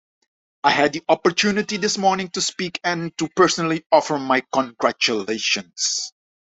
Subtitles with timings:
[0.63, 6.11] I had the opportunity this morning to speak and to personally offer my congratulations.